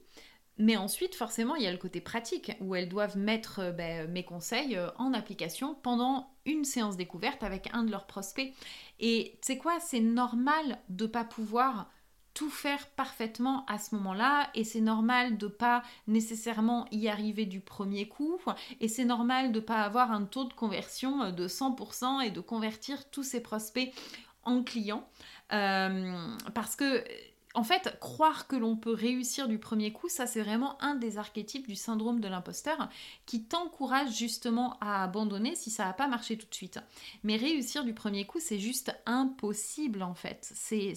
mais 0.57 0.79
ensuite, 0.79 1.15
forcément, 1.15 1.55
il 1.55 1.65
y 1.65 1.67
a 1.67 1.71
le 1.71 1.77
côté 1.77 2.01
pratique, 2.01 2.53
où 2.61 2.75
elles 2.75 2.89
doivent 2.89 3.19
mettre 3.19 3.75
ben, 3.77 4.11
mes 4.11 4.25
conseils 4.25 4.81
en 4.97 5.13
application 5.13 5.75
pendant 5.75 6.31
une 6.47 6.65
séance 6.65 6.97
découverte 6.97 7.43
avec 7.43 7.69
un 7.75 7.85
de 7.85 7.91
leurs 7.91 8.07
prospects. 8.07 8.55
Et 8.99 9.39
tu 9.43 9.49
sais 9.49 9.59
quoi, 9.59 9.79
c'est 9.81 10.01
normal 10.01 10.79
de 10.89 11.05
ne 11.05 11.11
pas 11.11 11.25
pouvoir 11.25 11.91
tout 12.37 12.51
faire 12.51 12.87
parfaitement 12.89 13.65
à 13.67 13.79
ce 13.79 13.95
moment-là. 13.95 14.51
Et 14.55 14.63
c'est 14.63 14.83
normal 14.83 15.39
de 15.39 15.47
pas 15.47 15.83
nécessairement 16.07 16.87
y 16.93 17.09
arriver 17.09 17.47
du 17.47 17.61
premier 17.61 18.07
coup. 18.07 18.39
Et 18.81 18.89
c'est 18.89 19.07
normal 19.07 19.53
de 19.53 19.61
pas 19.61 19.81
avoir 19.81 20.13
un 20.13 20.25
taux 20.25 20.45
de 20.45 20.53
conversion 20.53 21.33
de 21.33 21.49
100% 21.49 22.21
et 22.21 22.31
de 22.31 22.41
convertir 22.41 23.09
tous 23.09 23.23
ces 23.23 23.41
prospects 23.41 23.91
en 24.45 24.63
clients. 24.63 25.09
Euh, 25.55 26.37
parce 26.55 26.77
que 26.77 27.03
en 27.57 27.65
fait, 27.65 27.99
croire 28.01 28.47
que 28.47 28.55
l'on 28.55 28.77
peut 28.77 28.93
réussir 28.93 29.49
du 29.49 29.59
premier 29.59 29.91
coup, 29.91 30.11
ça 30.11 30.27
c'est 30.27 30.43
vraiment 30.43 30.81
un 30.83 30.95
des 30.95 31.17
archétypes 31.17 31.67
du 31.67 31.75
syndrome 31.75 32.21
de 32.21 32.29
l'imposteur 32.29 32.91
qui 33.25 33.45
t'encourage 33.45 34.15
justement 34.15 34.77
à 34.83 35.03
abandonner 35.03 35.57
si 35.57 35.71
ça 35.71 35.87
n'a 35.87 35.95
pas 35.95 36.07
marché 36.07 36.37
tout 36.37 36.47
de 36.47 36.55
suite. 36.55 36.79
Mais 37.25 37.37
réussir 37.37 37.83
du 37.83 37.95
premier 37.95 38.27
coup, 38.27 38.41
c'est 38.41 38.59
juste 38.59 38.95
impossible 39.07 40.03
en 40.03 40.15
fait. 40.15 40.53
C'est, 40.55 40.93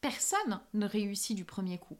personne 0.00 0.60
ne 0.72 0.86
réussit 0.86 1.36
du 1.36 1.44
premier 1.44 1.76
coup. 1.76 1.98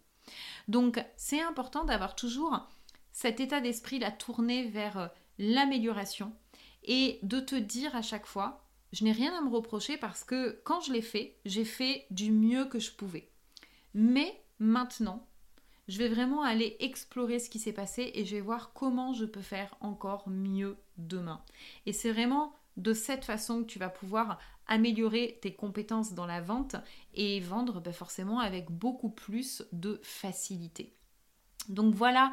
Donc 0.66 1.04
c'est 1.18 1.42
important 1.42 1.84
d'avoir 1.84 2.16
toujours 2.16 2.68
cet 3.12 3.38
état 3.38 3.60
d'esprit 3.60 3.98
la 3.98 4.10
tourner 4.10 4.66
vers 4.68 4.96
euh, 4.96 5.08
l'amélioration 5.38 6.32
et 6.84 7.18
de 7.22 7.38
te 7.38 7.54
dire 7.54 7.94
à 7.94 8.00
chaque 8.00 8.26
fois, 8.26 8.64
je 8.92 9.04
n'ai 9.04 9.12
rien 9.12 9.36
à 9.36 9.42
me 9.42 9.50
reprocher 9.50 9.98
parce 9.98 10.24
que 10.24 10.58
quand 10.64 10.80
je 10.80 10.94
l'ai 10.94 11.02
fait, 11.02 11.36
j'ai 11.44 11.66
fait 11.66 12.06
du 12.10 12.32
mieux 12.32 12.64
que 12.64 12.78
je 12.78 12.92
pouvais. 12.92 13.30
Mais 13.94 14.42
maintenant, 14.58 15.26
je 15.88 15.98
vais 15.98 16.08
vraiment 16.08 16.42
aller 16.42 16.76
explorer 16.80 17.38
ce 17.38 17.50
qui 17.50 17.58
s'est 17.58 17.72
passé 17.72 18.12
et 18.14 18.24
je 18.24 18.36
vais 18.36 18.40
voir 18.40 18.72
comment 18.72 19.12
je 19.12 19.24
peux 19.24 19.42
faire 19.42 19.76
encore 19.80 20.28
mieux 20.28 20.76
demain. 20.98 21.42
Et 21.86 21.92
c'est 21.92 22.12
vraiment 22.12 22.54
de 22.76 22.92
cette 22.92 23.24
façon 23.24 23.62
que 23.62 23.66
tu 23.66 23.78
vas 23.78 23.88
pouvoir 23.88 24.38
améliorer 24.66 25.38
tes 25.42 25.52
compétences 25.52 26.14
dans 26.14 26.26
la 26.26 26.40
vente 26.40 26.76
et 27.14 27.40
vendre 27.40 27.80
ben, 27.80 27.92
forcément 27.92 28.38
avec 28.38 28.70
beaucoup 28.70 29.10
plus 29.10 29.64
de 29.72 30.00
facilité. 30.04 30.94
Donc 31.68 31.94
voilà 31.94 32.30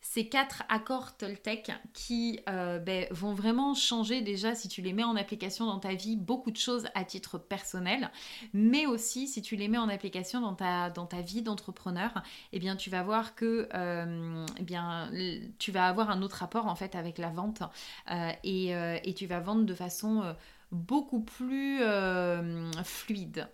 ces 0.00 0.28
quatre 0.28 0.62
accords 0.68 1.16
Toltec 1.16 1.72
qui 1.92 2.40
euh, 2.48 2.78
ben, 2.78 3.06
vont 3.10 3.34
vraiment 3.34 3.74
changer 3.74 4.22
déjà 4.22 4.54
si 4.54 4.68
tu 4.68 4.82
les 4.82 4.92
mets 4.92 5.04
en 5.04 5.16
application 5.16 5.66
dans 5.66 5.78
ta 5.78 5.94
vie 5.94 6.16
beaucoup 6.16 6.50
de 6.50 6.56
choses 6.56 6.88
à 6.94 7.04
titre 7.04 7.38
personnel, 7.38 8.10
mais 8.54 8.86
aussi 8.86 9.28
si 9.28 9.42
tu 9.42 9.56
les 9.56 9.68
mets 9.68 9.78
en 9.78 9.88
application 9.88 10.40
dans 10.40 10.54
ta, 10.54 11.20
vie 11.20 11.42
d'entrepreneur, 11.42 12.22
eh 12.52 12.58
bien 12.58 12.76
tu 12.76 12.88
vas 12.88 13.02
voir 13.02 13.34
que 13.34 13.68
euh, 13.74 14.46
eh 14.58 14.62
bien, 14.62 15.10
tu 15.58 15.70
vas 15.70 15.86
avoir 15.86 16.10
un 16.10 16.22
autre 16.22 16.36
rapport 16.36 16.66
en 16.66 16.74
fait 16.74 16.94
avec 16.94 17.18
la 17.18 17.28
vente. 17.28 17.62
Euh, 18.10 18.32
et, 18.42 19.14
tu 19.14 19.26
vas 19.26 19.40
vendre 19.40 19.64
de 19.64 19.74
façon 19.74 20.34
beaucoup 20.72 21.20
plus 21.20 21.82
euh, 21.82 22.70
fluide. 22.84 23.48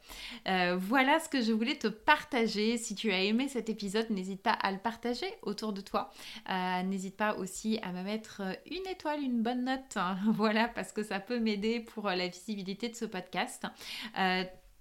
Euh, 0.49 0.77
voilà 0.79 1.19
ce 1.21 1.29
que 1.29 1.41
je 1.41 1.53
voulais 1.53 1.77
te 1.77 1.89
partager. 1.89 2.77
Si 2.79 2.95
tu 2.95 3.11
as 3.13 3.23
aimé 3.23 3.49
cet 3.49 3.69
épisode, 3.69 4.11
n'hésite 4.11 4.43
pas 4.43 4.53
à 4.53 4.73
le 4.73 4.79
partager 4.79 5.27
autour 5.43 5.73
de 5.73 5.81
toi. 5.81 6.11
Euh, 6.51 6.83
n'hésite 6.83 7.17
pas 7.17 7.35
aussi 7.37 7.79
à 7.83 7.93
me 7.93 8.03
mettre 8.03 8.43
une 8.71 8.87
étoile, 8.87 9.23
une 9.23 9.43
bonne 9.43 9.65
note. 9.65 9.97
voilà, 10.35 10.69
parce 10.69 10.93
que 10.93 11.03
ça 11.03 11.21
peut 11.21 11.39
m'aider 11.39 11.81
pour 11.81 12.09
la 12.09 12.29
visibilité 12.29 12.89
de 12.89 12.95
ce 12.95 13.05
podcast. 13.05 13.67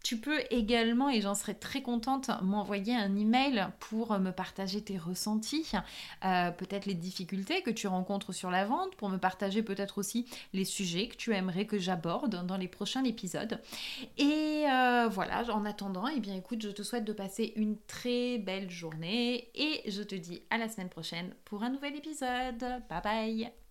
Tu 0.06 0.18
peux 0.18 0.40
également, 0.52 1.10
et 1.10 1.20
j'en 1.20 1.34
serais 1.34 1.56
très 1.56 1.82
contente, 1.82 2.30
m'envoyer 2.44 2.96
un 2.96 3.16
email 3.16 3.66
pour 3.80 4.20
me 4.20 4.30
partager 4.30 4.80
tes 4.80 5.00
ressentis, 5.00 5.72
euh, 6.24 6.52
peut-être 6.52 6.86
les 6.86 6.94
difficultés 6.94 7.64
que 7.64 7.72
tu 7.72 7.88
rencontres 7.88 8.32
sur 8.32 8.52
la 8.52 8.66
vente, 8.66 8.96
pour 8.98 9.10
me 9.10 9.18
partager 9.18 9.64
peut-être 9.64 9.98
aussi 9.98 10.28
les 10.54 10.64
sujets 10.64 11.08
que 11.08 11.16
tu 11.16 11.34
aimerais 11.34 11.66
que 11.66 11.80
j'aborde 11.80 12.46
dans 12.46 12.58
les 12.58 12.68
prochains 12.68 13.04
épisodes. 13.04 13.60
Et 14.20 14.66
euh, 14.70 15.08
voilà, 15.10 15.44
en 15.52 15.66
attendant, 15.66 16.06
eh 16.08 16.20
bien 16.20 16.36
écoute, 16.36 16.62
je 16.62 16.70
te 16.70 16.84
souhaite 16.84 17.06
de 17.06 17.14
passer 17.14 17.54
une 17.56 17.76
très 17.88 18.38
belle 18.38 18.70
journée 18.70 19.50
et 19.56 19.90
je 19.90 20.04
te 20.04 20.14
dis 20.14 20.44
à 20.52 20.60
la 20.60 20.70
semaine 20.70 20.90
prochaine 20.90 21.34
pour 21.46 21.64
un 21.64 21.72
nouvel 21.72 21.96
épisode. 21.96 22.60
Bye 22.60 23.02
bye 23.04 23.65